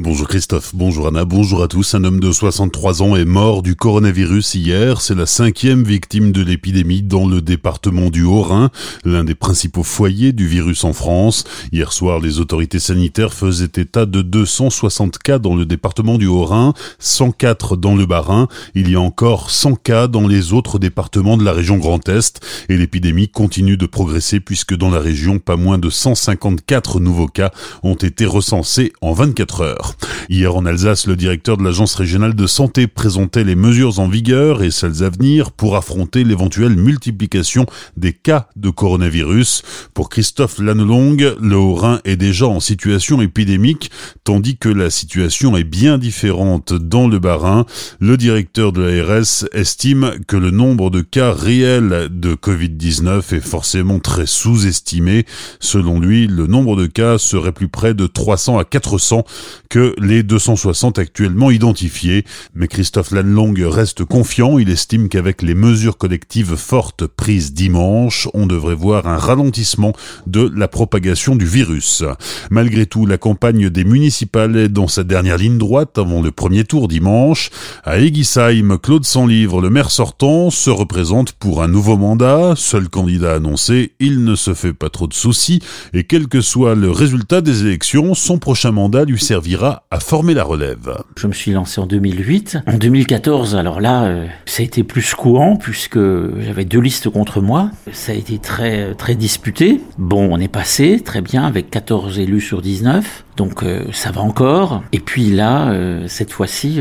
[0.00, 1.96] Bonjour Christophe, bonjour Anna, bonjour à tous.
[1.96, 5.00] Un homme de 63 ans est mort du coronavirus hier.
[5.00, 8.70] C'est la cinquième victime de l'épidémie dans le département du Haut-Rhin,
[9.04, 11.42] l'un des principaux foyers du virus en France.
[11.72, 16.74] Hier soir, les autorités sanitaires faisaient état de 260 cas dans le département du Haut-Rhin,
[17.00, 18.46] 104 dans le Bas-Rhin.
[18.76, 22.38] Il y a encore 100 cas dans les autres départements de la région Grand Est
[22.68, 27.50] et l'épidémie continue de progresser puisque dans la région, pas moins de 154 nouveaux cas
[27.82, 29.87] ont été recensés en 24 heures.
[30.28, 34.62] Hier en Alsace, le directeur de l'Agence régionale de santé présentait les mesures en vigueur
[34.62, 37.64] et celles à venir pour affronter l'éventuelle multiplication
[37.96, 39.62] des cas de coronavirus.
[39.94, 43.90] Pour Christophe Lannelong, le Haut-Rhin est déjà en situation épidémique,
[44.24, 47.64] tandis que la situation est bien différente dans le Bas-Rhin.
[48.00, 53.98] Le directeur de l'ARS estime que le nombre de cas réels de Covid-19 est forcément
[53.98, 55.24] très sous-estimé.
[55.60, 59.24] Selon lui, le nombre de cas serait plus près de 300 à 400
[59.70, 62.24] que les 260 actuellement identifiés.
[62.54, 64.58] Mais Christophe Lanlong reste confiant.
[64.58, 69.92] Il estime qu'avec les mesures collectives fortes prises dimanche, on devrait voir un ralentissement
[70.26, 72.04] de la propagation du virus.
[72.50, 76.64] Malgré tout, la campagne des municipales est dans sa dernière ligne droite avant le premier
[76.64, 77.50] tour dimanche.
[77.84, 82.54] À Egisheim, Claude Sanlivre, le maire sortant, se représente pour un nouveau mandat.
[82.56, 85.60] Seul candidat annoncé, il ne se fait pas trop de soucis
[85.92, 90.34] et quel que soit le résultat des élections, son prochain mandat lui servira à former
[90.34, 91.02] la relève.
[91.16, 92.58] Je me suis lancé en 2008.
[92.66, 95.98] En 2014, alors là, euh, ça a été plus secouant puisque
[96.40, 97.70] j'avais deux listes contre moi.
[97.92, 99.80] Ça a été très très disputé.
[99.98, 103.24] Bon, on est passé très bien avec 14 élus sur 19.
[103.36, 104.82] Donc euh, ça va encore.
[104.92, 106.80] Et puis là, euh, cette fois-ci,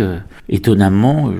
[0.49, 1.31] étonnamment,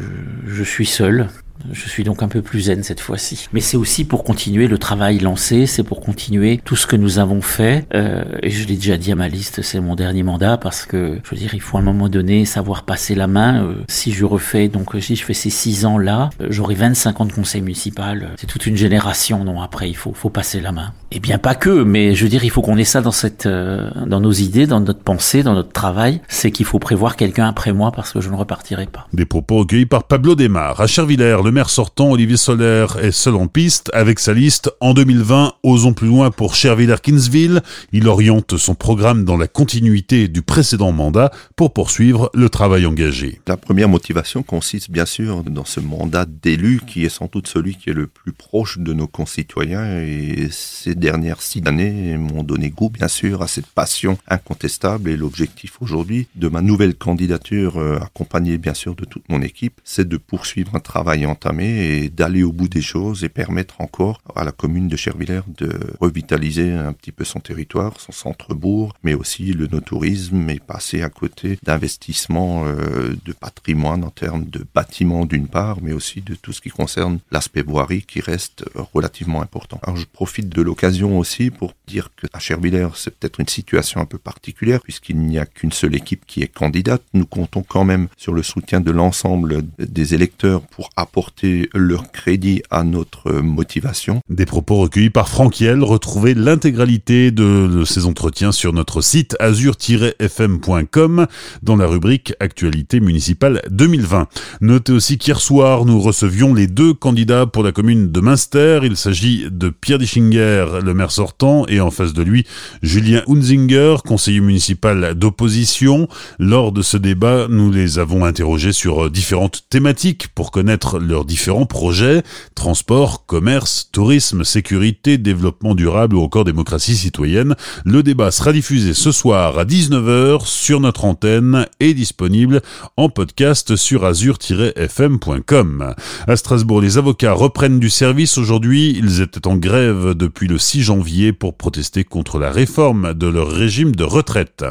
[0.46, 1.28] je suis seul.
[1.72, 3.48] Je suis donc un peu plus zen cette fois-ci.
[3.54, 7.20] Mais c'est aussi pour continuer le travail lancé, c'est pour continuer tout ce que nous
[7.20, 7.86] avons fait.
[7.94, 11.20] Euh, et je l'ai déjà dit à ma liste, c'est mon dernier mandat parce que,
[11.24, 13.64] je veux dire, il faut à un moment donné savoir passer la main.
[13.64, 17.22] Euh, si je refais, donc si je fais ces six ans là, euh, j'aurai 25
[17.22, 18.30] ans de conseil municipal.
[18.38, 19.44] C'est toute une génération.
[19.44, 20.94] Non, après, il faut, faut passer la main.
[21.10, 23.12] Et eh bien pas que, mais je veux dire, il faut qu'on ait ça dans
[23.12, 26.22] cette, euh, dans nos idées, dans notre pensée, dans notre travail.
[26.28, 29.08] C'est qu'il faut prévoir quelqu'un après moi parce que je ne repartirai pas.
[29.14, 30.82] Des propos recueillis par Pablo Desmar.
[30.82, 34.72] À Chervillers, le maire sortant, Olivier Solaire, est seul en piste avec sa liste.
[34.80, 37.64] En 2020, osons plus loin pour Chervillers-Kinsville.
[37.92, 43.42] Il oriente son programme dans la continuité du précédent mandat pour poursuivre le travail engagé.
[43.48, 47.76] La première motivation consiste bien sûr dans ce mandat d'élu qui est sans doute celui
[47.76, 52.70] qui est le plus proche de nos concitoyens et ces dernières six années m'ont donné
[52.70, 57.98] goût bien sûr à cette passion incontestable et l'objectif aujourd'hui de ma nouvelle candidature euh,
[58.00, 62.42] accompagnée bien sûr de toute mon équipe c'est de poursuivre un travail entamé et d'aller
[62.42, 65.70] au bout des choses et permettre encore à la commune de Chervillers de
[66.02, 71.10] revitaliser un petit peu son territoire, son centre-bourg, mais aussi le no-tourisme et passer à
[71.10, 76.54] côté d'investissements euh, de patrimoine en termes de bâtiments d'une part, mais aussi de tout
[76.54, 78.66] ce qui concerne l'aspect voirie qui reste
[78.96, 79.80] relativement important.
[79.84, 84.02] Alors je profite de l'occasion aussi pour dire que à Chervillers, c'est peut-être une situation
[84.02, 87.04] un peu particulière puisqu'il n'y a qu'une seule équipe qui est candidate.
[87.14, 91.27] Nous comptons quand même sur le soutien de l'ensemble des électeurs pour apporter
[91.74, 94.22] leur crédit à notre motivation.
[94.30, 95.84] Des propos recueillis par Franck Hiel.
[95.84, 101.28] Retrouvez l'intégralité de ces entretiens sur notre site azur-fm.com
[101.64, 104.28] dans la rubrique Actualité municipale 2020.
[104.62, 108.80] Notez aussi qu'hier soir, nous recevions les deux candidats pour la commune de Münster.
[108.84, 112.46] Il s'agit de Pierre Dischinger, le maire sortant, et en face de lui,
[112.82, 116.08] Julien Hunzinger, conseiller municipal d'opposition.
[116.40, 121.66] Lors de ce débat, nous les avons interrogés sur différentes thématiques pour connaître leurs différents
[121.66, 122.22] projets,
[122.54, 127.56] transport, commerce, tourisme, sécurité, développement durable ou encore démocratie citoyenne.
[127.86, 132.62] Le débat sera diffusé ce soir à 19h sur notre antenne et disponible
[132.98, 135.96] en podcast sur azur-fm.com.
[136.28, 138.96] À Strasbourg, les avocats reprennent du service aujourd'hui.
[138.96, 143.50] Ils étaient en grève depuis le 6 janvier pour protester contre la réforme de leur
[143.50, 144.64] régime de retraite.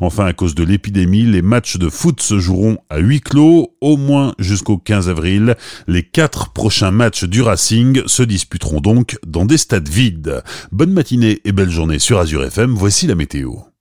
[0.00, 3.96] Enfin, à cause de l'épidémie, les matchs de foot se joueront à huis clos, au
[3.96, 5.56] moins jusqu'au 15 avril.
[5.86, 10.42] Les quatre prochains matchs du Racing se disputeront donc dans des stades vides.
[10.72, 13.73] Bonne matinée et belle journée sur Azure FM, voici la météo.